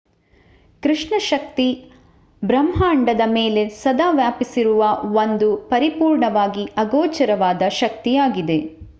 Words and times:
ಕೃಷ್ಣ 0.83 1.13
ಶಕ್ತಿ 1.23 1.65
ಬ್ರಹಾಂಡದ 2.43 3.23
ಮೇಲೆ 3.27 3.69
ಸದಾ 3.75 4.07
ವ್ಯಾಪಿಸಿರುವ 4.11 4.85
ಒಂದು 5.15 5.49
ಪರಿಪೂರ್ಣವಾಗಿ 5.69 6.65
ಆಗೋಚರವಾದ 6.77 7.69
ಶಕ್ತಿಯಾಗಿದೆ 7.79 8.57